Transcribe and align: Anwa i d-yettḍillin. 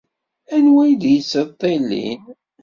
Anwa 0.55 0.83
i 0.91 0.93
d-yettḍillin. 1.01 2.23